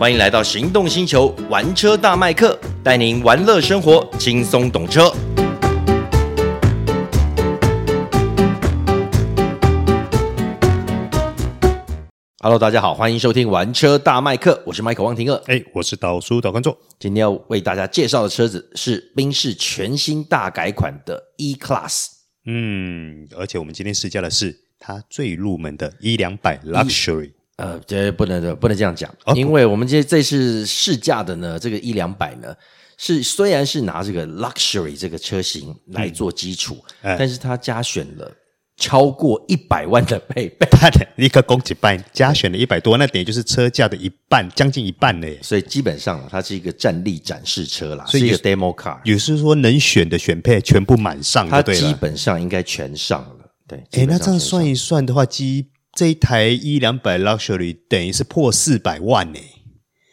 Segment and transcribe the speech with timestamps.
[0.00, 5.12] 欢迎来到行动星球玩车大麦克，带您玩乐生活，轻松懂车。
[12.38, 16.74] Hello，大家好，欢迎收听玩车大麦克，我是麦克汪廷乐，哎，我是导叔导观众。
[16.98, 22.06] 今天要为大家介绍的车子是宾士全新大改款的 E Class。
[22.46, 27.32] 嗯，而且我们今天试驾的是它最入门的 E 两百 Luxury。
[27.60, 32.54] 呃，这不能不能这样讲，哦、因为我们这这次试驾的呢，这个一两百呢，
[32.96, 38.32] 是虽然是拿这个 Luxury 这个车型来做基础，嗯、但是它加选了
[38.76, 40.66] 超过一百万的配备，
[41.16, 45.38] 一个供给半加选了一百多，那等于就是车价的一半，将近一半嘞。
[45.42, 53.36] 所以基本上它是一个战力展示车啦，所以是一个 demo car，也是说能选的选配全部满上它基本上应该全上了。
[53.68, 59.38] 对，哎，那这样算一算的话，基这一台一两百 Luxury 等于是破四百万呢，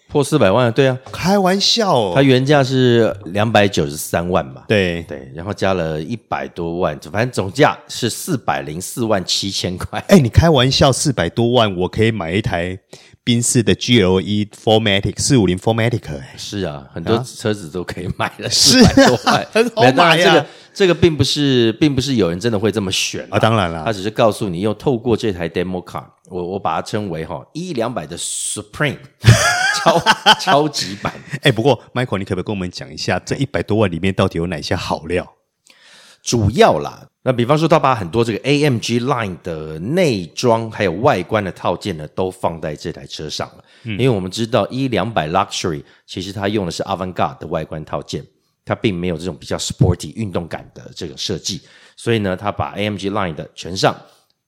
[0.10, 5.04] 破四百万，对啊，开玩笑哦，它原价是两百九十三万嘛，对。
[5.04, 10.04] 对，然后加了一百多万，反正总价是四百零四万七千块。
[10.08, 12.80] 哎，你开玩笑，四百多万我可以买一台
[13.28, 20.46] 宾士的 GLE Formatic 四五零 Formatic，哎，是啊，很多车子都可以买了，四百多万， 很好买呀。
[20.74, 23.38] 这个并不是，并不是有人真的会这么选啊！
[23.38, 29.00] 当然了，他只是告诉你，又透过这台 demo car，我我把它称为哈一两百的 Supreme
[29.84, 30.02] 超
[30.40, 31.14] 超级版。
[31.42, 35.37] 哎，不过 Michael，你可不可以跟我们讲一下，这一百多万里面到底有哪些好料？
[36.28, 43.64] 主要啦，那比方说，他把很多这个 AMG Line 的内装还有外观的套件呢，都放在这台车上了。
[43.84, 48.22] 嗯，因为我们知道 E 两百 Luxury 其实它用的是 Avantgarde 的外观套件。
[48.66, 51.62] 它并没有这种比较 sporty 运动感的这个设计，
[51.96, 53.96] 所以呢，它把 AMG Line 的全上，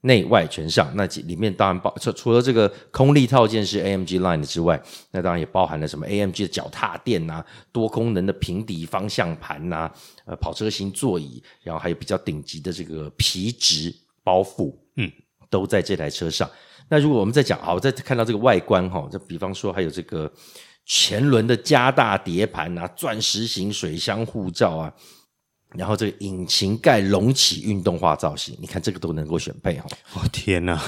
[0.01, 0.91] 内外全上。
[0.95, 9.95] 那里面当然包除除了这个空力套件是 AMG Line 的之外，那当然也包含了什么 AMG 的脚踏垫呐、啊，多功能的平底方向盘呐、啊，
[10.25, 13.93] 呃，跑车型座椅，然后还有比较顶级的这个皮质
[14.23, 15.11] 包覆，嗯，
[15.49, 16.49] 都在这台车上。
[16.89, 20.31] 那如果我们再讲，好，再看到这个外观哈，就比方说还有这个。
[20.91, 24.91] 前轮的加大碟盘啊，钻石型水箱护罩啊，
[25.77, 29.85] 然后这个引擎盖隆起运动化造型，你看这个都能够选配哈。
[30.15, 30.81] 哦天哪，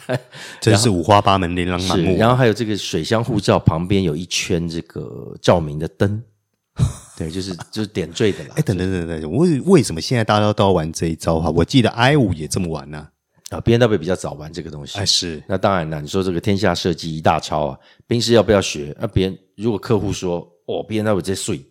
[0.60, 2.16] 真是五花八门，琳琅满目。
[2.18, 6.22] 然后还有这个水箱护罩旁边有一圈这个照明的灯，
[7.16, 8.50] 对，就是就是点缀的啦。
[8.56, 11.50] 哎，等等等等，为为什么现在大家都要玩这一招哈？
[11.50, 13.10] 我记得 i 五也这么玩呢、啊。
[13.56, 15.40] 啊，B N W 比较早玩这个东西，哎是。
[15.48, 18.92] 那当然了，你说这个天下设计一大抄啊，宾士要不要学？
[19.00, 21.64] 那别人如果客户说哦，B N W 这税，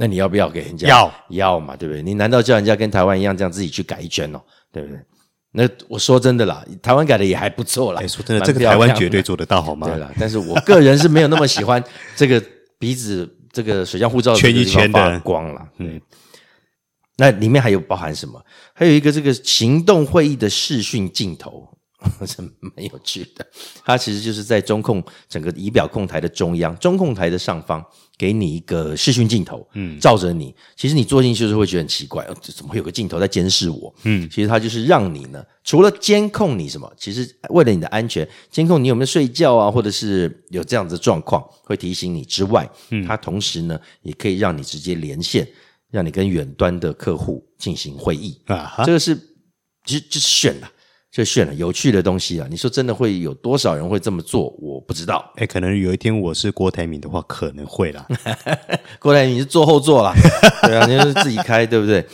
[0.00, 0.86] 那你要不要给人家？
[0.86, 2.00] 要要嘛，对不对？
[2.00, 4.40] 你难道叫人家跟台湾一样这样自己去改一圈哦？
[4.72, 4.98] 对不对？
[5.50, 8.00] 那我说真的啦，台湾改的也还不错啦。
[8.00, 9.88] 哎，说真的，这个台湾绝对做得到，好吗？
[9.88, 11.82] 对啦，但是我个人是没有那么喜欢
[12.14, 12.40] 这个
[12.78, 16.00] 鼻子这个水箱护照圈一圈的光了，嗯。
[17.20, 18.40] 那里面还有包含什么？
[18.72, 21.68] 还有一个这个行动会议的视讯镜头，
[22.26, 23.46] 是蛮有趣的。
[23.84, 27.84] 它其实就是在中控整个仪表控台的中央，中控台的上方，
[28.16, 30.54] 给你一个视讯镜头，嗯，照着你。
[30.76, 33.92] 其实你坐进去就是会觉得很奇怪，哦，怎么会有个镜头在监视我？
[34.04, 45.48] 嗯，其实它就是让你呢，除了监控你什么，其实为了你的安全，监控你有没有睡觉啊，或者是有这样子的状况，会提醒你之外，嗯，它同时呢，也可以让你直接连线。
[45.90, 49.16] 让你跟远端的客户进行会议啊，这个是
[49.86, 50.70] 其实就是选了，
[51.10, 52.46] 就炫了，有趣的东西啊！
[52.50, 54.50] 你说真的会有多少人会这么做？
[54.60, 55.32] 我不知道。
[55.36, 58.06] 哎，可能有一天我是郭台铭的话，可能会啦。
[59.00, 60.14] 郭台铭是坐后座啦，
[60.62, 62.04] 对啊，你就是自己开，对不对？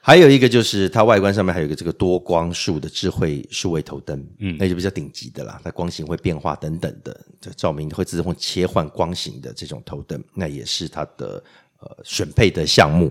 [0.00, 11.42] 还有一个就是它外观上面还有一个这个多光束的智慧数位头灯，嗯，那就比较顶级的啦，它光型会变化等等的，这照明会自动切换光型的这种头灯，那也是它的。
[11.84, 13.10] 呃，选配的项目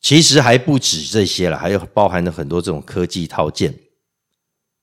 [0.00, 3.72] 其实还不止这些了，还有包含了很多这种科技套件。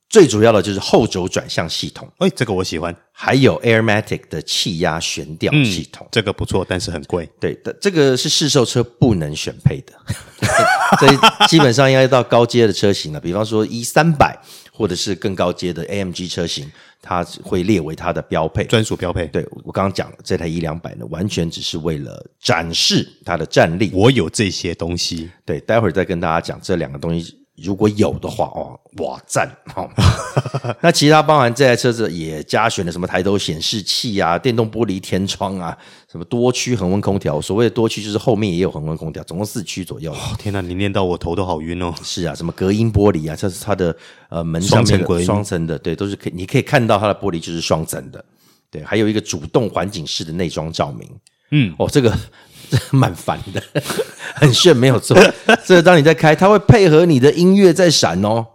[0.10, 2.96] 最主要的就是后轴转向系统，哎，这个我喜欢。
[3.12, 7.28] 还有 Airmatic 的气压悬吊系统，嗯，这个不错，但是很贵。
[7.40, 9.94] 对的，这个是市售车不能选配的，
[11.00, 14.40] 所以基本上应该到高阶的车型了，比方说 E 三百
[14.72, 16.72] 或者是更高阶的 AMG 车型。
[17.00, 19.28] 它会列为它的标配，专属标配。
[19.28, 23.92] 对，我刚刚讲了，这台 E 两百呢，完全只是为了展示它的战力。
[23.94, 27.38] 我有这些东西，对，待会儿再跟大家讲这两个东西。
[27.64, 29.50] 如果有的话，哦，哇赞！
[29.76, 29.90] 哦、
[30.80, 35.76] 那其他包含这台车子也加选了什么抬头显示器啊、电动玻璃天窗啊、
[36.12, 37.42] 什么多区恒温空调。
[37.42, 40.12] 所谓的多区就是后面也有恒温空调，总共四区左右。
[40.14, 41.92] 哦、天哪，你念到我头都好晕哦。
[42.04, 43.96] 是啊，什么隔音玻璃啊，这是它的
[44.30, 48.24] 呃门上面的双层的，对，都是可以，你可以看到它的玻璃就是双层的。
[48.70, 51.10] 对，还有一个主动环境式的内装照明。
[51.50, 52.16] 嗯，哦，这个这
[52.92, 53.62] 蛮烦的，
[54.36, 55.18] 很炫，没有错。
[55.66, 58.46] 这个当你在开，它会配合你的音乐在闪哦。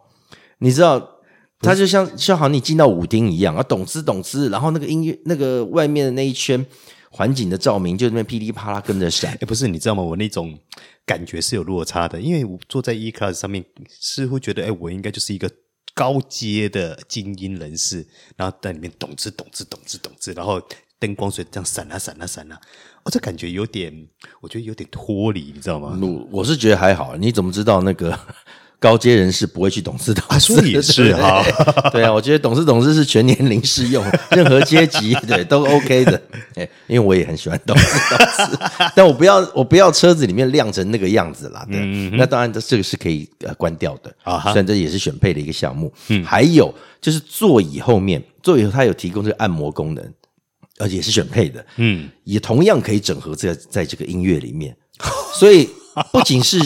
[0.59, 1.19] 你知道，
[1.61, 6.65] 它就像就好像你进到舞厅一样啊，咚哧咚哧，然后那个音乐，那个外面的那一圈
[7.11, 9.33] 环境的照明就那边噼里啪啦跟着闪。
[9.33, 10.03] 哎，不是，你知道吗？
[10.03, 10.59] 我那种
[11.07, 13.65] 感觉是有落差的，因为我坐在 E Class 上面，
[14.01, 15.51] 似乎觉得，哎，我应该就是一个
[15.95, 18.07] 高阶的精英人士，
[18.37, 20.61] 然后在里面咚哧咚哧咚哧咚哧，然后。
[21.03, 22.61] 灯光水这样闪啊闪啊闪啊，
[23.05, 23.93] 哦，这感觉有点，
[24.41, 25.99] 我觉得有点脱离，你知道吗？
[26.01, 28.17] 我我是觉得还好，你怎么知道那个
[28.79, 30.55] 高阶人士不会去董事董事？
[30.55, 31.45] 说也是哈，
[31.91, 36.23] 对啊，我觉得董事董事是全年龄适用，任何阶级对都 OK 的。
[36.55, 38.59] 哎，因为我也很喜欢董事董事，
[38.95, 41.67] 但我不要我不要车子里面亮成那个样子啦。
[41.69, 45.93] 对，嗯、那当然这这个是可以呃关掉的啊，虽然这也是选配的一个项目。
[46.09, 50.13] 嗯，还有就是座椅后面，座椅它有提供这个按摩功能。
[50.82, 54.76] 而且也是选配的，嗯，也同样可以整合在在这个音乐里面，
[55.32, 55.69] 所以
[56.11, 56.58] 不仅是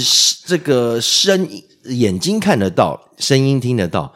[0.47, 1.47] 这个声
[1.85, 4.11] 眼睛看得到，声音听得到，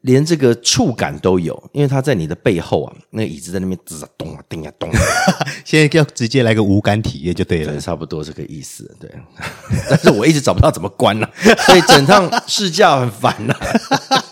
[0.00, 4.90] 连这个触感都有，因为它在你的背后啊，那个椅子在那边吱啊咚啊叮啊咚，
[5.64, 9.08] 现在要直接来个无感体验就对了，差不多这个意思，对。
[9.88, 11.30] 但是我一直找不到怎么关了，
[11.66, 13.56] 所以整趟试驾很烦了。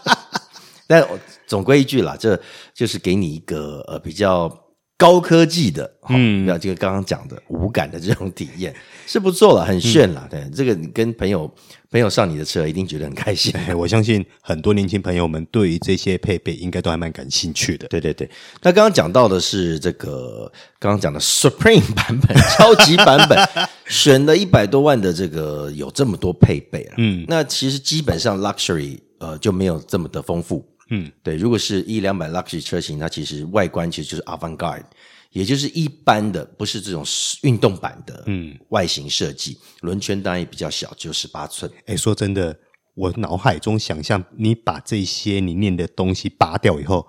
[0.88, 1.06] 但
[1.46, 2.38] 总归一句啦，这
[2.74, 4.64] 就是给你一个呃比较。
[4.98, 8.74] 高科技的，嗯，要这个刚刚讲的无感的这种体验
[9.06, 10.26] 是不错了，很炫了。
[10.28, 11.48] 对，这个你跟朋友
[11.88, 13.54] 朋友上你的车，一定觉得很开心。
[13.78, 17.86] 我相信很多年轻朋友们对于这些配备应该都还蛮感兴趣的。
[17.86, 18.28] 对对对，
[18.60, 20.50] 那刚刚讲到的是这个
[20.80, 23.38] 刚刚讲的 Supreme 版本， 超级版本，
[23.86, 26.94] 选了一百多万的这个有这么多配备了。
[26.96, 30.66] 嗯，那其实基本上 Luxury 呃就没有这么的丰富。
[30.90, 34.84] 嗯，对，如果是一两百 Luxury 车型，它其实外观其实就是 Avant-Garde，
[35.32, 37.04] 也就是一般的，不是这种
[37.42, 41.70] 运动版的，嗯，外形设计，轮圈当然也比较小，只有十八寸。
[41.86, 42.58] 哎，说真的，
[42.94, 47.06] 我脑海中想象你把这些你念的东西拔掉以后，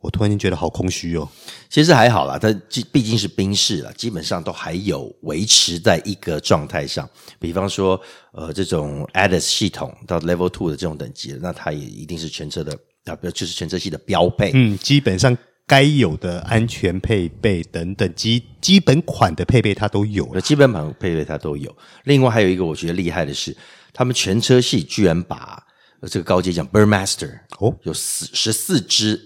[0.00, 1.26] 我突然间觉得好空虚哦。
[1.70, 2.52] 其实还好啦，它
[2.92, 7.08] 毕竟是宾士啦，基本上都还有维持在一个状态上。
[7.38, 7.98] 比方说，
[8.32, 12.78] 呃，这种 ADAS 系统到 Level Two 的这种等级，那它也一定是全车的。
[13.04, 21.74] 啊，不就是全车系的标配，嗯，基本上该有的安全配备等等基基本款的配备它都有了，基本款配备它都有。
[22.04, 23.56] 另外还有一个我觉得厉害的是，
[23.92, 25.60] 他们全车系居然把
[26.08, 29.20] 这个高阶讲 Burmaster 哦，有四十四支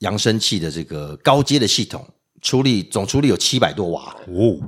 [0.00, 2.04] 扬声器的这个高阶的系统，
[2.42, 4.58] 出力总出力有七百多瓦哦，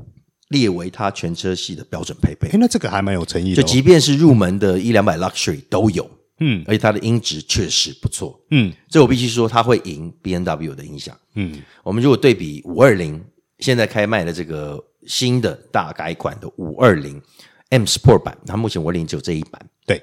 [0.48, 2.48] 列为它全车系的标准配备。
[2.50, 6.08] 诶，那这个还蛮有诚意的，就即便是入门的一两百 Luxury 都有。
[6.44, 8.38] 嗯，而且它的音质确实不错。
[8.50, 11.16] 嗯，这我必须说，它会赢 B N W 的音响。
[11.34, 13.24] 嗯，我们如果对比五二零
[13.60, 17.22] 现在开卖的这个新的大改款的五二零
[17.70, 19.64] M Sport 版，它目前五二零只有这一版。
[19.86, 20.02] 对，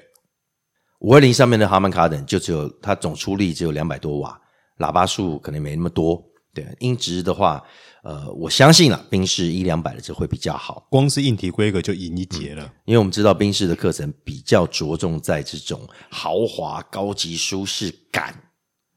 [1.00, 4.40] 五二零上面的 Harman Kardon 就只有它总出力只有两百多瓦，
[4.78, 6.24] 喇叭数可能没那么多。
[6.54, 7.62] 对，音质的话。
[8.02, 12.64] 呃，我相信了，宾士一两百的就会比较好，光是硬体规格就赢一截了。
[12.64, 18.34] 嗯，因为我们知道宾士的课程比较着重在这种豪华、高级、舒适感，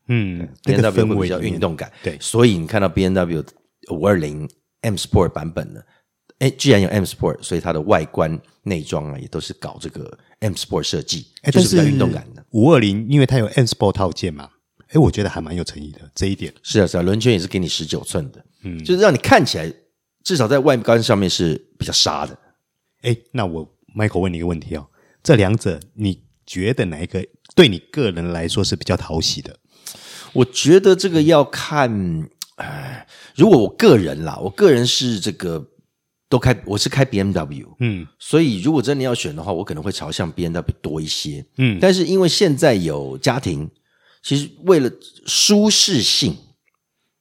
[0.08, 3.44] 嗯，B N W 会比较运动感，对，所以你看到 B N W
[3.92, 5.82] 五二零 M Sport 版本呢，
[6.40, 12.46] 哎，居然有 M Sport，所以它的外观内装啊也都是搞这个 M Sport 设计，诶就是比较运动感的。
[12.52, 14.50] 五二零因为它有 M Sport 套件嘛。
[14.94, 16.54] 哎，我觉得还蛮有诚意的这一点。
[16.62, 19.74] 是啊，是啊，轮圈也是给你十九寸的，嗯，就是让你看起来
[20.24, 22.38] 至少在外观上面是比较沙的。
[23.02, 24.88] 哎，那我 Michael 问你一个问题哦，
[25.24, 29.58] 这两者你觉得哪一个对你个人来说是比较讨喜的？
[30.34, 35.72] 我觉得这个要看，哎，如果我个人啦，我个人是这个
[36.30, 43.68] 都开，我是开 BMW，嗯，所以如果真的要选的话，我可能会朝向 BMW 多一些，嗯，但是因为现在有家庭。
[44.24, 44.90] 其实为了
[45.26, 46.36] 舒适性，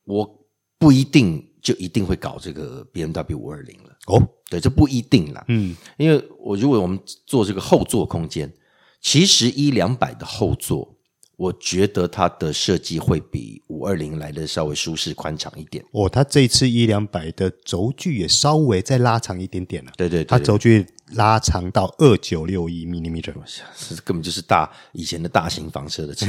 [0.05, 0.47] 我
[0.79, 3.91] 不一定就一定会搞这个 BMW 五二零了。
[4.07, 5.45] 哦，对，这不一定啦。
[5.49, 8.53] 嗯，因为我如果我们做这个后座空间，
[9.01, 10.97] 其实一两百的后座，
[11.37, 15.85] 我觉得它的设计会比五二零来的稍微舒适宽敞一点。
[15.91, 19.93] 哦，它这次一两百的轴距也稍微再拉长一点点了。
[19.97, 20.87] 对对，对，它轴距。
[21.15, 23.35] 拉长到二九六一 millimeter，
[23.77, 26.27] 是根本就是大以前的大型房车的车。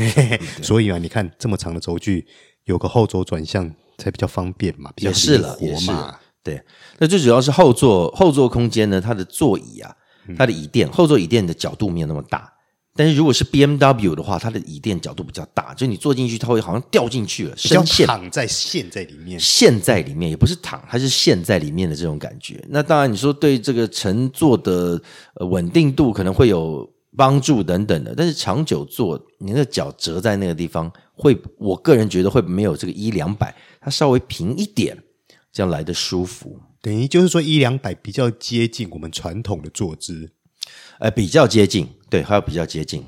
[0.62, 2.26] 所以啊，你看这么长的轴距，
[2.66, 6.20] 有个后轴转向才比较方便嘛，比较灵活嘛。
[6.44, 6.62] 对，
[6.98, 9.96] 那最主要是后座后座空间呢，它的座椅啊，
[10.38, 12.52] 它的椅垫后座椅垫的角度没有那么大，
[12.96, 22.64] 但是如果是 BMW 的话，它的椅垫角度比较大，就你坐进去，它会好像掉进去了，深陷躺在陷在里面，陷在里面也不是躺，它是陷在里面的这种感觉。
[22.70, 25.02] 那当然，你说对这个乘坐的
[25.50, 34.96] 稳定度可能会有帮助等等的，但是长久坐，你的脚折在那个地方，会我个人觉得会没有这个一两百它稍微平一点，
[35.52, 36.60] 这样来的舒服。
[36.80, 40.30] 等于就是说一两百比较接近我们传统的坐姿。
[41.00, 43.04] 呃，比较接近，对，还有比较接近，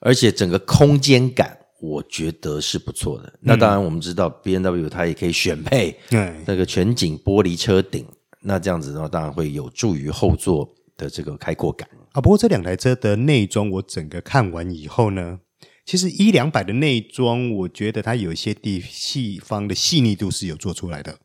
[0.00, 3.28] 而且整个空间感，我觉得是不错的。
[3.28, 5.98] 嗯、那当然，我们知道 B N W 它也可以选配
[6.46, 8.06] 那个全景玻璃车顶，
[8.40, 12.20] 那这样子的话，当然会有助于后座的这个开阔感啊。
[12.20, 15.40] 不过这两台车的内装，我整个看完以后呢，
[15.84, 21.18] 其实一两百的内装，我觉得它有一些地细方的细腻度是有做出来的。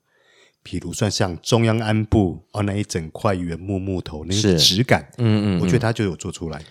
[0.62, 6.62] 比如算像中央安部哦，那一整块原木木头那个质感，嗯，嗯嗯，我觉得它就有做出来。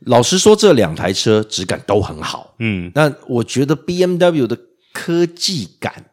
[0.00, 4.56] 老实说，这两台车质感都很好，嗯，那我觉得 BMW 的
[4.92, 6.04] 科技感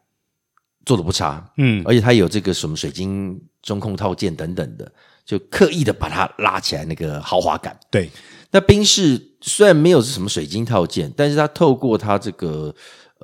[0.86, 4.92] 做的不差，嗯，而且它有这个什么水晶中控套件等等的，
[5.24, 7.80] 就刻意的把它拉起来那个豪华感。
[7.92, 8.10] 对，
[8.50, 12.74] 那宾士虽然没有是什么水晶套件，但是它透过它这个。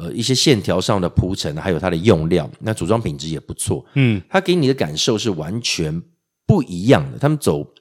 [0.02, 3.86] 呃，一些线条上的铺陈，还有它的用料，那组装品质也不错。
[3.94, 6.02] 嗯，它给你的感受是完全
[6.48, 7.20] 不一样的。
[7.20, 7.72] 他们走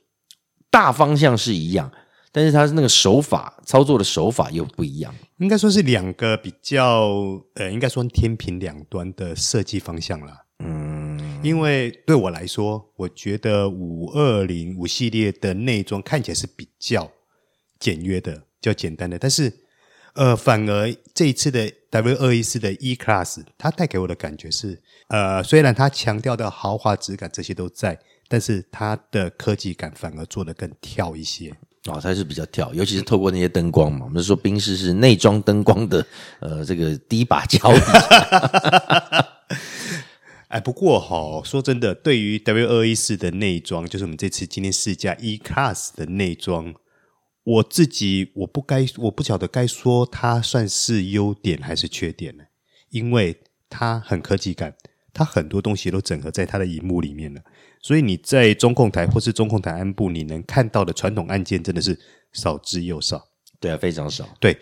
[0.71, 1.91] 大方向是一样，
[2.31, 5.15] 但是它是那个手法操作的手法又不一样。
[5.39, 7.09] 应该说是两个比较，
[7.55, 10.45] 呃，应该说天平两端的设计方向啦。
[10.59, 17.11] 嗯，因为对我来说，我觉得五二零五系列的内装看起来是比较
[17.79, 19.51] 简约的，较简单的，但是。
[20.21, 27.99] 呃，反而这一次的 W 二一四的 E Class，它带给我的感觉是，呃，虽然它强调的豪华质感这些都在，
[28.29, 31.51] 但是它的科技感反而做得更跳一些。
[31.87, 34.05] 哦，它是比较跳，尤其是透过那些灯光嘛。
[34.05, 36.07] 我们说宾士是内装灯光的，
[36.41, 37.81] 呃，这个第一把交椅。
[40.49, 46.75] 哎，不过哈、哦，说真的，对于 W 二一四的内装，就是我们这次今天试驾 E Class 的内装。
[47.43, 52.45] 我自己我不该我不晓得该说它算是优点还是缺点呢？
[52.91, 54.75] 因为它很科技感，
[55.13, 57.41] 它很多东西都整合在它的荧幕里面了，
[57.81, 61.99] 所以你在中控台或是中控台安部，你能看到的传统按键真的是
[62.33, 63.29] 少之又少。
[63.59, 64.29] 对啊，非常少。
[64.39, 64.59] 对，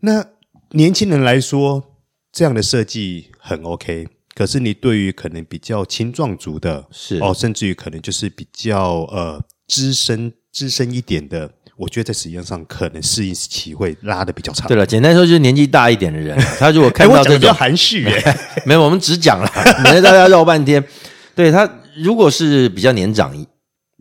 [0.00, 0.24] 那
[0.70, 1.98] 年轻人来说，
[2.32, 4.08] 这样的设计很 OK。
[4.34, 11.52] 可是你对于可能比较青壮族的，是哦，甚至于可能就是比较呃资深资深一点的。
[11.76, 14.68] 我觉得在实际上可能适应期会拉的比较长。
[14.68, 18.36] 对了，简单说就是年纪大一点的人， 他如果看到这种，比较含蓄耶，
[18.66, 19.50] 没有，我们只讲了，
[19.82, 20.84] 免得大家绕半天。
[21.34, 23.34] 对，他如果是比较年长，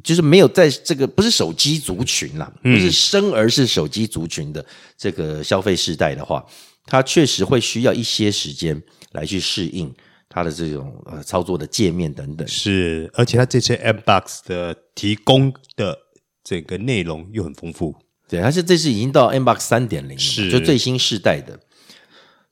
[0.03, 4.63] 就是没有在这个不是手机族群啦，不是生而是手机族群的
[4.97, 6.45] 这个消费世代的话，
[6.85, 8.79] 他确实会需要一些时间
[9.13, 9.91] 来去适应
[10.27, 12.45] 他的这种呃操作的界面等等。
[12.47, 15.97] 是，而且他这些 M box 的提供的。
[16.43, 17.95] 整个内容又很丰富，
[18.27, 20.49] 对，而且这次已经到 Mbox 三点零，是。
[20.49, 21.59] 就最新世代的，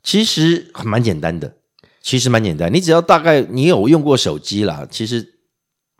[0.04, 1.56] 其实蛮简单的，
[2.02, 5.40] 其实蛮简单，你只要大概你有用过手机啦，其实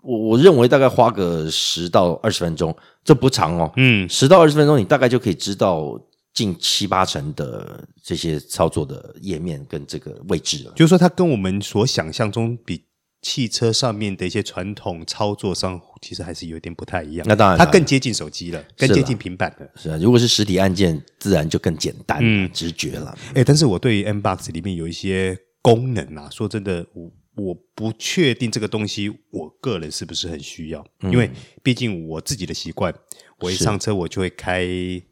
[0.02, 6.00] 我我认为大概花个十到二十分钟，这不长哦，嗯，十到二十分钟你大概就可以知道
[6.34, 12.84] 近七八成的这些操作的页面跟这个位置了，就是说它跟我们所想象中比。
[13.22, 17.26] 汽车上面的一些传统操作上，其实还是有点不太一样。
[17.28, 19.70] 那当然，它更接近手机了，更接近平板了。
[19.76, 23.18] 是啊，如果是实体按键，自然就更简单、嗯、直觉了。
[23.30, 30.86] 哎、欸，但是我对于 M Box 里面有一些功能啊，说真的，我我不确定这个东西，我个人是不是很需要？
[31.02, 31.30] 嗯、因为
[31.62, 32.94] 毕竟我自己的习惯，
[33.40, 34.66] 我一上车我就会开，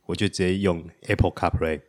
[0.05, 1.81] 我就直接用 Apple CarPlay。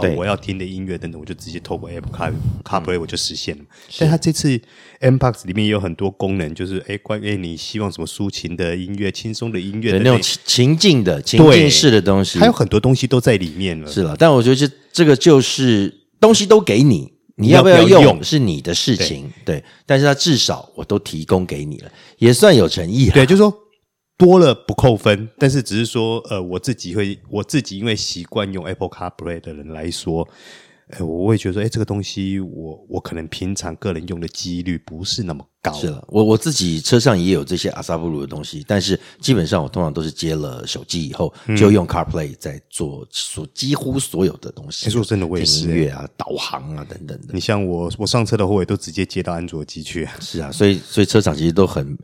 [0.00, 2.32] 对，我要听的音乐等等，我就直接透过 Apple Car
[2.64, 3.64] CarPlay 我就实现了。
[3.98, 4.60] 但它这次
[5.00, 13.90] M Box 里面也有很多功能，就是哎关于你希望什么抒情的音乐、轻松的音乐的那种情境的情境式的东西，还有很多东西都在里面了。
[13.90, 19.30] 是了，但我觉得这这个就是东西都给你，你要不要用是你的事情。
[19.44, 23.14] 对，对，但是它至少我都提供给你了，也算有诚意啊。
[23.14, 23.54] 对，就是说。
[24.20, 30.28] 多了不扣分，但是只是说，呃，我自己会，我自己因为习惯用 Apple CarPlay 的人来说，
[30.90, 35.72] 呃，我会觉得说，哎，这个东西我我可能平常个人用的几率不是那么高。
[35.72, 44.90] 是了，我我自己车上也有这些阿萨布鲁的东西，但是基本上我通常都是接了手机以后，嗯、就用 CarPlay 在做所几乎所有的东西。
[44.90, 47.32] 说真的，我也是音乐啊、导航啊等等的。
[47.32, 50.06] 你像我，我上车的话，我也都直接接到安卓机去。
[50.20, 51.96] 是啊，所以所以车厂其实都很。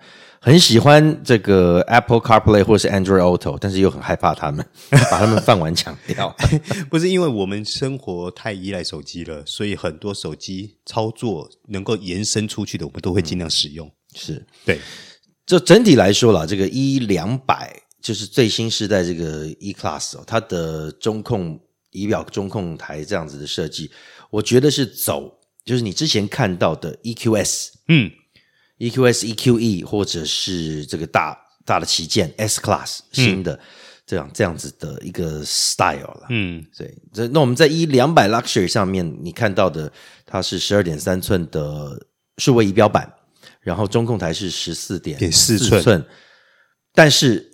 [0.47, 4.65] 很喜欢这个 Apple CarPlay 或者是 Android Auto，但是又很害怕他们
[5.11, 6.33] 把他们饭碗抢掉。
[6.89, 13.89] 不是因为我们生活太依赖手机了，所以很多手机操作能够延伸出去的，我们都会尽量使用。
[13.89, 14.79] 嗯、是对，
[15.45, 21.59] 就整体来说啦，这个 E 两百就是最新世代这个 E Class 哦，它的中控
[21.91, 23.91] 仪表中控台这样子的设计，
[24.31, 28.13] 我觉得是走就是你之前看到的 EQS，嗯。
[28.79, 33.59] EQS、EQE 或者是这个大大的旗舰 S Class 新的
[34.07, 39.91] 这样、嗯、这样子的一个 style 了，嗯，对，这那我们在一两百 Luxury 上面你看到的，
[40.27, 42.07] 它是十二点三寸的
[42.37, 43.11] 数位仪表板，
[43.63, 46.05] 然后中控台是十四点四寸，
[46.93, 47.51] 但是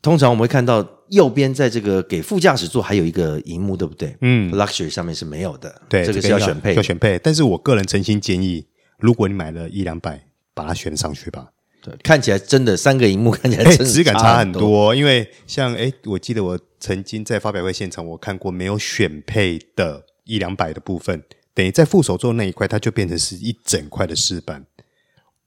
[0.00, 4.16] 通常我们会看到右边在这个给副驾驶座还有一个荧幕，对不对？
[4.22, 7.18] 嗯，Luxury 上面是没有的，对，这个是要选配，要选配。
[7.18, 8.66] 但是我个人诚心建议，
[8.98, 10.26] 如果你买了一两百。
[10.54, 11.48] 把它选上去吧。
[11.82, 14.94] 对，看起来真的三个荧幕 看起来真的质感差很多。
[14.94, 24.64] 因为像诶，我记得我曾经在发表会现场，我看过没有选配的一两百的部分，等于在副手座那一块，它就变成是一整块的饰板。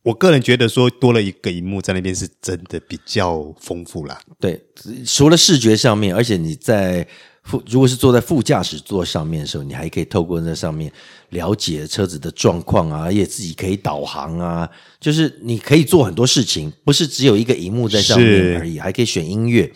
[0.04, 4.20] 我个人觉得说多了一个荧幕在那边是真的比较丰富啦。
[4.40, 4.64] 对，
[5.06, 7.08] 除了视觉上面，而且你在。
[7.48, 10.92] 副如果是坐在副驾驶座上面的时候，你还可以透过那上面
[11.30, 19.72] 了解车子的状况啊，也自己可以导航啊，就是你可以做很多事情，不是只有一个荧幕在上面而已，还可以选音乐，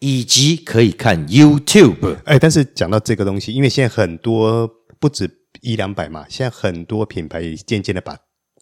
[0.00, 2.18] 以及可以看 YouTube。
[2.24, 5.28] 哎，但是讲到这个东西，因为现在很多不止
[5.62, 8.14] 一两百嘛，现在很多品牌也渐渐的把。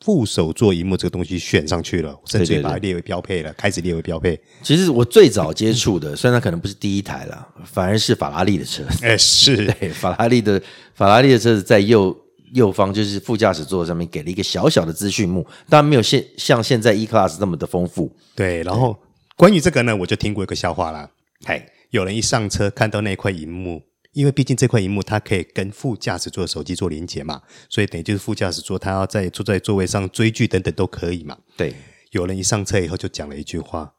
[0.04, 4.38] 副手座荧幕这个东西选上去了，甚至于把它列为标配了，开始列为标配。
[4.62, 8.84] 其实我最早接触的，虽然它可能不是第一台了，反而是法拉利的车。
[9.02, 10.62] 哎，是 对法拉利的
[10.94, 12.16] 法拉利的车子在右
[12.52, 18.14] 右方，就是副驾驶座上面给了一个小小的资讯幕，当然没有现像现在 E Class 那么的丰富。
[18.34, 18.96] 对，然后
[19.36, 21.10] 关于这个呢，我就听过一个笑话啦。
[21.44, 23.82] 哎，有人一上车看到那块荧幕。
[24.16, 31.36] 因为毕竟这块荧幕它可以跟副驾驶座的手机做连接嘛，所以等于就是副驾驶座他要在坐在座位上追剧等等都可以嘛。
[31.54, 31.74] 对，
[32.12, 33.92] 有人一上车以后就讲了一句话：“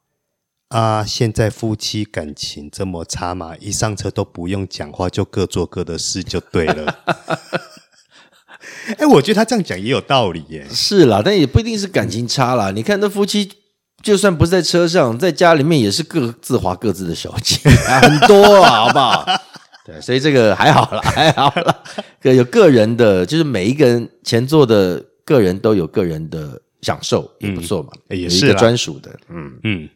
[0.74, 6.98] 啊，现在夫妻感情这么差嘛，一上车都不用讲话，就各做各的事就对了。
[8.98, 10.66] ”哎，我觉得他这样讲也有道理耶。
[10.68, 12.72] 是啦，但也不一定是感情差啦。
[12.72, 13.52] 你看那夫妻，
[14.02, 17.60] 就算不是在车上，在家里面也是各自划各自的手机，
[18.02, 19.24] 很多啊，好不好？
[19.88, 21.82] 对，所以这个还好啦，还好啦。
[22.20, 29.18] 有个人的，就是每一个人前座的个人都有个人的享受，也不错嘛，嗯、也是一个专属的。
[29.30, 29.88] 嗯嗯，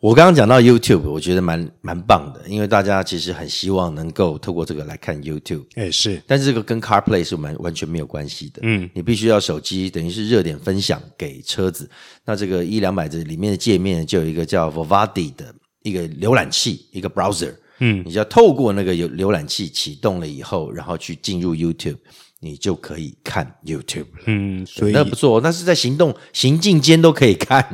[0.00, 5.64] 我刚刚讲到 YouTube，我觉得蛮蛮棒的，因为大家其实很希望能够透过这个来看 YouTube。
[5.76, 8.60] 哎，是，但是这个跟 CarPlay 是完完全没有关系的。
[8.64, 11.88] 嗯，你必须要手机，等于是热点分享给车子。
[12.26, 17.54] 那这个一两百这里面的界面就有一个叫 Vivaldi 的一个浏览器，一个 browser。
[17.80, 21.96] 嗯，你只要透过那个有浏览器启动了以后，然后去进入 YouTube，
[22.40, 24.22] 你就可以看 YouTube 了。
[24.26, 27.66] 嗯，所以那不错，那是在行动行进间都可以看，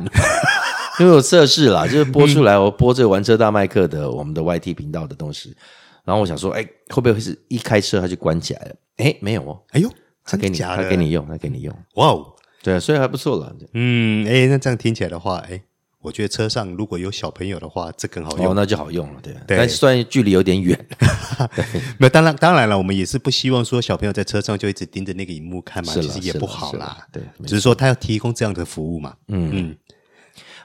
[0.99, 5.55] 因为我测试啦，就是播出来，我播这个玩车大麦克的我们的 YT 频道的东西，
[6.03, 8.75] 然后我想说，哎，会不会是一开车它就关起来了？
[8.97, 9.89] 哎，没有哦，哎呦，
[10.23, 13.55] 他给你，他给你用，他给你用，哇哦，对啊，所以还不错了。
[13.73, 15.61] 嗯，哎，那这样听起来的话，哎。
[16.01, 18.47] 我觉得车上如果有小朋友的话，这更好用。
[18.47, 19.33] 哦，那就好用了，对。
[19.47, 20.87] 对，但虽然距离有点远。
[21.97, 26.97] 没有，当然，当然了，我们也是不希望说小朋友在车上就一直盯着那个荧幕看嘛，其实也不好啦。
[27.11, 29.15] 对，只是说他要提供这样的服务嘛。
[29.27, 29.77] 嗯嗯。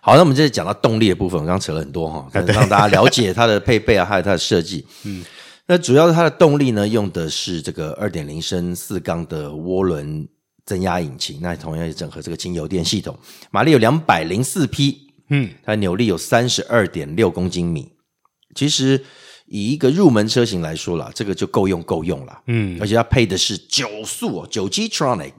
[0.01, 4.87] 好，那我们这里讲到动力的部分，我刚刚扯了很多哈， 让大家了解它的配备啊，还有它的设计。
[5.05, 5.25] 嗯。
[5.66, 10.29] 那主要是它的动力呢，用的是这个二点零升四缸的涡轮
[10.66, 13.18] 增压引擎，那同样也整合这个轻油电系统，
[13.51, 15.12] 马力有两百零四匹。
[15.33, 17.92] 嗯，它扭力有三十二点六公斤米，
[18.55, 19.03] 其实
[19.47, 22.42] 以一个入门车型来说啦，这个就够用够用了。
[22.49, 25.33] 嗯，而且它配的是九速哦，九 G-tronic。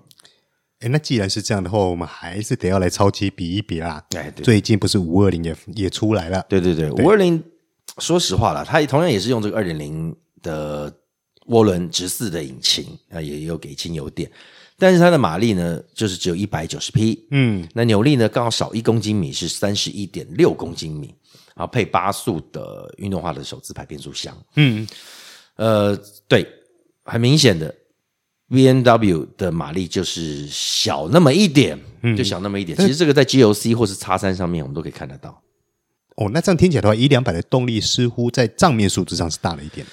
[0.80, 4.04] 哎，那既然是这样的话，我们还是得要来超级比一比啦。
[4.18, 6.44] 哎，对，最近不是五二零也也出来了？
[6.50, 7.42] 对对对，五二零，
[8.00, 10.92] 说实话啦，它同样也是用这个二点零的
[11.50, 14.30] 涡轮直四的引擎啊，也有给轻油电。
[14.84, 21.16] 但是它的马力呢，就是只有一百九十匹，嗯，那扭力呢，刚好少一公斤米，是三十一点六公斤米，
[21.56, 24.86] 然后配八速的运动化的手自排变速箱，嗯，
[25.56, 26.46] 呃，对，
[27.06, 27.74] 很明显的
[28.50, 32.78] ，B N W 的马力就是小那么一点，嗯、就小那么一点。
[32.78, 35.42] 其实这个在 G O C 或是叉三上面，我们都可以看得到。
[36.18, 39.88] 哦，那这样听起来的话，一两百的动力似乎在账面数字上是大了一点。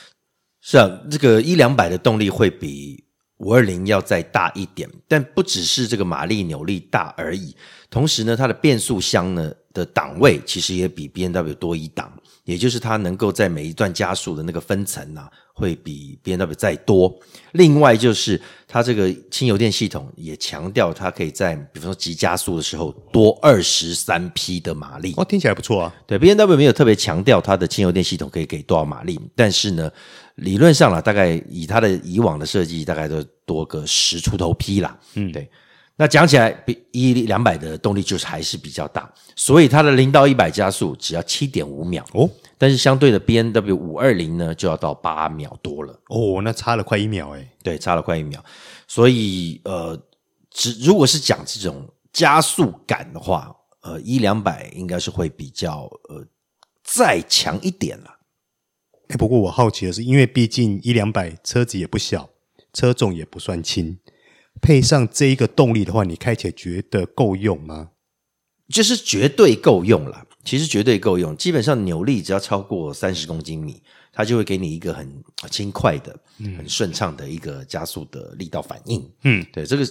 [0.60, 3.02] 是啊，这个一两百的动力会比
[3.40, 7.56] 五二零要再大一点，但不只是这个马力扭力大而已。
[7.88, 12.12] 同时呢，它的变速箱呢的档位其实也比 B N W 多一档，
[12.44, 15.30] 也就是它能够在每一段加速的那个分层啊。
[15.60, 17.14] 会比 B N W 再多。
[17.52, 25.12] 另外就是它这个轻油电系统也强调，它可以在比方说急加速的时候多二十三匹的马力。
[25.16, 25.94] 哦，听起来不错啊。
[26.06, 29.90] 对，B N W 没有特别强调它的轻油电系统可以给多少马力，但是呢，
[30.36, 34.98] 理论上啦，大概以它的以往的设计，大概都多个十出头匹啦。
[35.14, 35.48] 嗯，对。
[35.96, 42.26] 那讲起来，比一两百的动力就是还是比较大，所以它的零到一百加速只要七点五秒哦。
[42.60, 47.48] 但是相对的 B N W 五二零呢就要到八秒多了哦，那差了快一秒诶。
[47.62, 48.44] 对，差了快一秒。
[48.86, 49.98] 所以呃，
[50.50, 56.22] 只如果是讲这种加速感的话，呃，一两百应该是会比较呃
[56.84, 58.18] 再强一点了。
[59.08, 62.28] 哎，不过我好奇的是，因为毕竟一两百车子也不小，
[62.74, 63.98] 车重也不算轻。
[64.60, 67.92] 配上这一个动力的话，你开起来觉得够用吗？
[68.68, 71.36] 就是绝对够用了，其实绝对够用。
[71.36, 76.16] 基本上扭力只要超过三十公斤米，它就会给你一个很轻快的、
[76.56, 79.08] 很顺畅的一个加速的力道反应。
[79.22, 79.86] 嗯，对，这个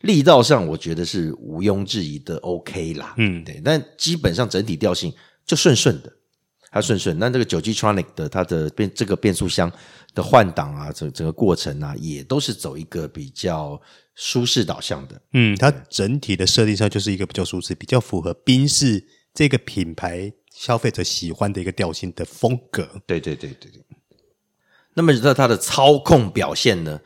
[0.00, 3.14] 力道上我觉得是毋庸置疑的，OK 啦。
[3.18, 5.12] 嗯，对，但基本上整体调性
[5.44, 6.12] 就顺顺的。
[6.74, 9.70] 它顺顺，那这个九 G Tronic 的它的变这个变速箱
[10.14, 13.78] 的换挡啊，整整个过程啊，也都是走一个比较
[14.14, 15.20] 舒适导向的。
[15.34, 22.88] 嗯，它整体的设定上就是一个比较舒适、比较符合宾士这个品牌消费者喜欢的一个调性的风格。
[23.06, 23.82] 对对对对对。
[24.94, 27.00] 那么在它的操控表现呢？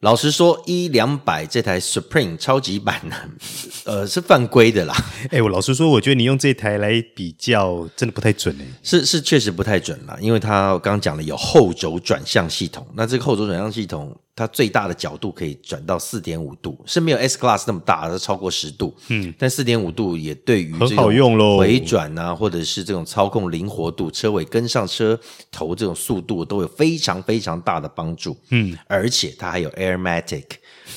[0.00, 3.16] 老实说，一两百这台 Supreme 超级版呢，
[3.86, 4.94] 呃，是犯规的啦。
[5.30, 8.66] 哎，我老实说，我觉得你用这台来比较，真的不太准哎。
[8.82, 14.14] 是是，确实不太准啦，因为它刚讲了有后轴转向系统，那这个后轴转向系统。
[14.36, 18.92] 它最大的角度可以转到四点五度，是没有 S Class 那么大，它超过十度。
[19.08, 25.18] 嗯，但四点五度也对于这种回转啊，或者是这种操控灵活度、车尾跟上车
[25.52, 28.36] 头这种速度都有非常非常大的帮助。
[28.50, 30.44] 嗯，而且它还有 Airmatic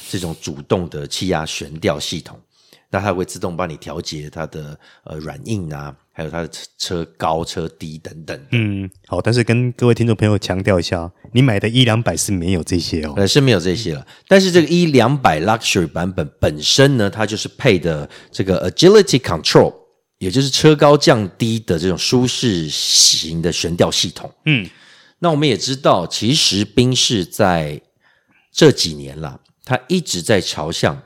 [0.09, 2.39] 这种主动的气压悬吊系统，
[2.89, 5.95] 那它会自动帮你调节它的呃软硬啊。
[6.17, 6.49] 还有它的
[6.79, 14.03] 车高车低等等，嗯，好，但是跟各位听众朋友强调一下，你买的一两百是没有这些哦，呃，是没有这些了。
[14.27, 19.71] 但是这个一两百 Luxury 版本本身呢，它就是配的这个 Agility Control，
[20.17, 24.33] 也就是车高降低的这种舒适型的悬吊系统。
[24.45, 24.67] 嗯，
[25.19, 27.79] 那我们也知道，其实宾士在
[28.51, 30.99] 这几年啦，它一直在朝向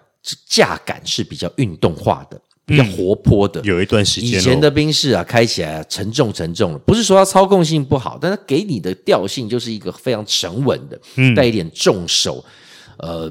[0.47, 2.41] 驾感是比较运动化的。
[2.65, 12.43] 比较活泼的，有一段时间，以前的宾士啊，开起来沉重沉重的，不是说它操控性不好，但它给你的调性就是一个非常沉稳的，嗯，带一点重手。
[12.97, 13.29] 呃，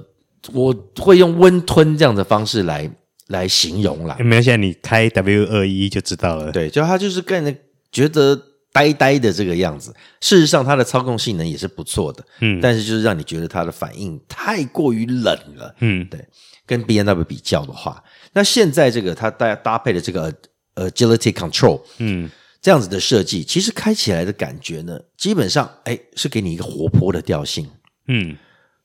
[0.52, 2.90] 我会用温吞这样的方式来
[3.28, 4.16] 来形容啦。
[4.18, 6.50] 没有，现在你开 W 二一就知道了。
[6.50, 7.56] 对，就它就是给人
[7.92, 8.38] 觉得
[8.72, 9.94] 呆呆的这个样子。
[10.20, 15.24] 事实上，它的操控性能也是不错的，嗯，但是就是让你觉得它的反应太过于冷
[15.56, 16.20] 了，嗯，对。
[16.66, 18.00] 跟 B N W 比较的话。
[18.32, 20.32] 那现在这个它搭搭配的这个
[20.74, 27.68] Agility Control，嗯，这样子的设计，其实开起来的感觉呢，基本上哎是给你一个活泼的调性，
[28.06, 28.36] 嗯，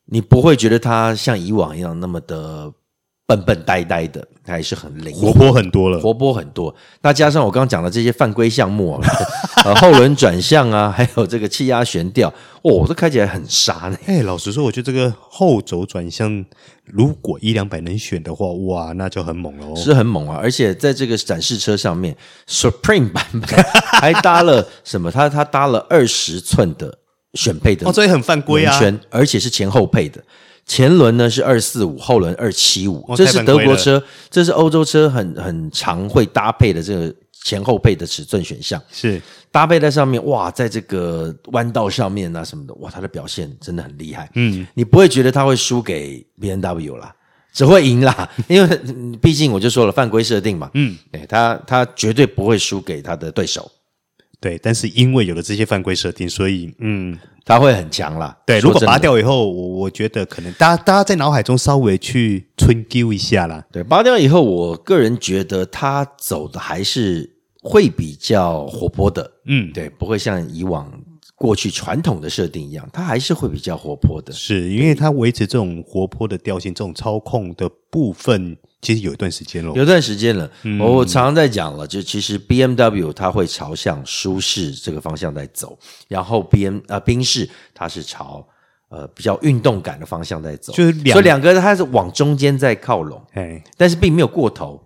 [0.06, 2.74] 你不会觉得它像以往一样那么的。
[3.28, 6.74] 笨笨呆呆的，还是很灵活，活泼很多了，活泼很多。
[7.02, 9.02] 那加上我刚刚讲的这些犯规项目啊，
[9.66, 13.98] 呃，后轮转向啊， 还有这个气压悬吊，哦，这开起来很杀呢。
[14.06, 16.46] 哎，老实说，我觉得这个后轴转向，
[16.86, 20.38] 如果一两百能选的话，哇，那就很猛了哦，是很猛啊！
[20.40, 22.16] 而且在这个展示车上面
[22.48, 23.50] ，Supreme 版本
[24.00, 25.10] 还搭了什么？
[25.10, 27.00] 它它搭了二十寸的
[27.34, 30.24] 选配的，哦，这也很犯规啊，而且是前后配的。
[30.66, 39.22] 前轮呢是二四五，后轮二七五，这是德国车，这是欧洲车很很常会搭配的这个前后配的尺寸选项，是。
[39.52, 47.16] 搭配在上面哇，在这个弯道上面啊什么的哇，它的表现真的很厉害，嗯，你不会觉得它会输给 B N W 啦，
[47.54, 48.80] 只会赢啦， 因为
[49.22, 53.72] 毕竟我就说了犯规设定嘛，嗯，对，他他绝对不会输给他的对手。
[54.46, 58.38] 对，但是因为有了这些犯规设定，所以嗯，它会很强啦。
[58.46, 63.66] 对，如果拔掉以后，我我觉得可能大家大家在脑海中稍微去春丢一下啦。
[63.72, 67.28] 对，拔掉以后，我个人觉得它走的还是
[67.64, 69.32] 会比较活泼的。
[69.48, 70.92] 嗯，对，不会像以往
[71.34, 74.32] 过去传统的设定一样，它还是会比较活泼的。
[74.32, 80.50] 是因为它维持这种活泼的调性，这种操控的部分，其实有一段时间了，有段时间了。
[80.64, 88.48] 嗯、我常常在讲了，就其实 BMW 它会朝向舒适这个方向在走，然后 B M 啊宾士它是朝
[88.90, 94.85] 呃比较运动感的方向在走，就是两所以两个它是往中间在靠拢，哎，但是并没有过头。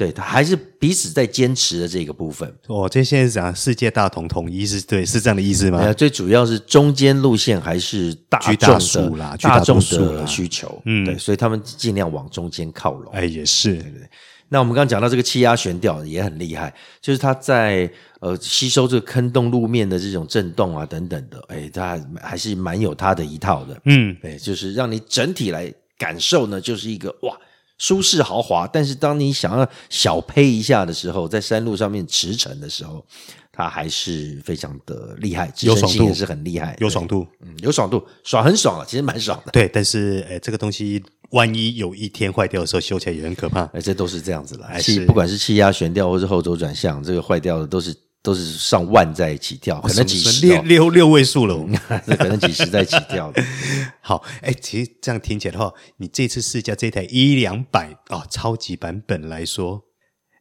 [0.00, 2.50] 对，他还是彼此在坚持的这个部分。
[2.68, 5.78] 哦，这现在讲世界大同统一是对，是这样的意思吗？
[5.78, 10.80] 呃，最主要是中间路线还是大众的啦，大众的需求。
[10.86, 13.12] 嗯，对，所以他们尽量往中间靠拢。
[13.12, 14.08] 哎，也是，对对。
[14.48, 17.86] 那我们刚刚讲到这个气压悬吊也很厉害，就是它在
[18.20, 23.78] 呃吸收这个坑洞路面的这种震动啊等等的，哎，它还是蛮有它的一套的。
[23.84, 27.36] 嗯，对，就是让你整体来感受呢，就是一个哇。
[27.80, 33.02] 舒适豪华，但是当你想要小配一下的时候，在山路上面驰骋的时候，
[33.50, 39.52] 它还是非常的厉害，有爽度也是很厉害，有爽度，嗯，有爽度，爽很爽啊，其实蛮爽的。
[39.52, 43.62] 对，但是诶，这个东西万一有一天坏掉的时候，修起来也很可怕。
[43.72, 47.96] 哎，这都是这样子了，气不管是气压悬吊或是后轴转向，这个坏掉的都是。
[48.22, 51.56] 都是上万在起跳，可能几十、哦、六六六位数了，
[52.18, 53.42] 可能几十在起跳的。
[54.02, 59.84] 好，哎，其实这样听起来的话，你这次试驾这台一两百啊超级版本来说，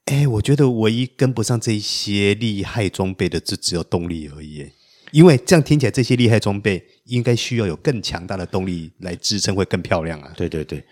[0.06, 4.70] 哎，我觉得唯一跟不上这些厉害装备的，就只有动力而已。
[5.12, 10.34] 因为这样听起来，这些厉害装备应该需要有更强大的动力来支撑，会更漂亮啊。
[10.36, 10.84] 对对对，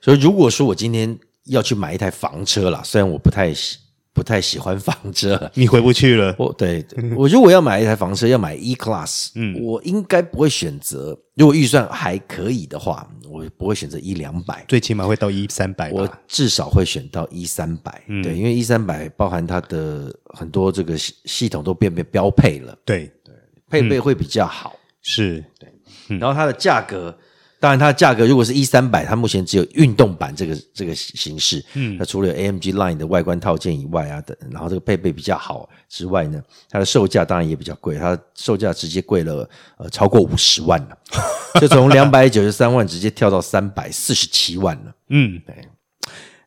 [0.00, 3.78] 所以如果说我今天要去买一台房车啦，虽然我不太喜。
[4.16, 6.34] 不太喜欢房车， 你回不去了。
[6.38, 6.82] 我对，
[7.14, 11.16] 我如果要买一台房车，要买 E Class，嗯，我应该不会选择。
[11.34, 15.92] 如果预算还可以的话，我不会选择一两百，最起码会到一三百。
[15.92, 23.12] 我至少会选到一三百，对，因为一三百包含它的很多这个系系统都变变标配了，对。
[23.22, 23.34] 对，
[23.68, 25.44] 配备会比较好，嗯、是。
[25.60, 27.14] 对，然后它的价格。
[27.58, 31.64] 当然，它的价格如果是一三百，它目前只有运动版这个这个形式。
[31.74, 40.98] 嗯，它除了有 AMG Line 的外观套件以外啊等，然后这个配备比较好之外呢，它的售价当然也比较贵，它售价直接贵了呃超过五十万了，
[41.60, 44.94] 就从两百九十三万直接跳到三百四十七万了。
[45.08, 45.54] 嗯，对。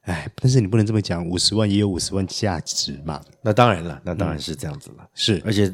[0.10, 3.22] 哎，但是你不能这么讲，五十万也有五十万价值嘛。
[3.44, 5.04] 那当然了，那当然是这样子了。
[5.04, 5.72] 嗯、是，而且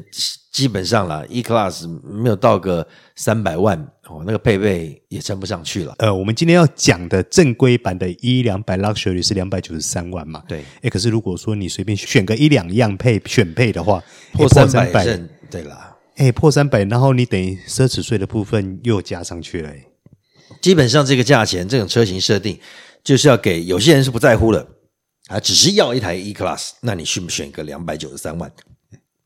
[0.52, 5.94] 基本上了，E Class 没有到个三百万哦，那个配备也撑不上去了。
[6.00, 10.42] 呃，我们今天要讲的正规版的一两百 Luxury 是两百九十三万嘛？
[10.46, 10.62] 对。
[10.82, 15.02] 哎，可是如果说你随便选个一两样配选配的话，破三百，
[15.50, 19.72] 对了，哎，破三百，然后你等于奢侈税的部分又加上去了。
[20.60, 22.58] 基本上这个价钱，这种车型设定。
[23.06, 24.66] 就是要给有些人是不在乎的
[25.28, 28.52] 啊，只是要一台 E Class，那你选不选个两百九十三万？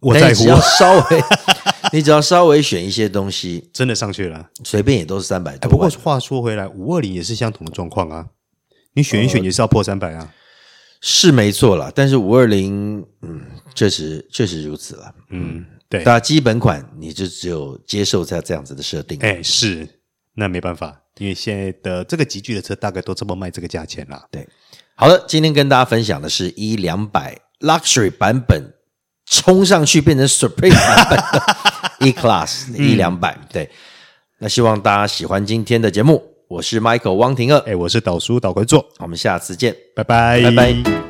[0.01, 1.23] 我在乎，只要稍微，
[1.91, 5.71] 你只要稍微选一些东西，真的上去了，随便也都是三百多万。
[5.71, 8.27] 不过话说回来，五二零也是相同的状况啊，
[8.93, 10.35] 你选一选也是要破三百啊，呃、
[11.01, 11.91] 是没错啦。
[11.95, 13.41] 但是五二零，嗯，
[13.75, 19.89] 确实确实如此了，嗯，对，那基本款你就只有接受在这样子的设定，哎，是，
[20.35, 21.00] 那没办法。
[21.21, 24.25] 因为现在的这个级距的车大概都这么卖这个价钱啦。
[24.31, 24.49] 对，
[24.95, 28.73] 好的，今天跟大家分享的是一两百 Luxury 版本
[29.27, 31.43] 冲上去变成 Supreme 版本的
[32.07, 33.37] E Class 一两百。
[33.53, 33.71] 对，
[34.39, 36.25] 那希望大家喜欢今天的节目。
[36.49, 41.10] 我是 Michael 汪廷乐，哎，我是导叔导回座，我们下次见，拜拜，拜拜。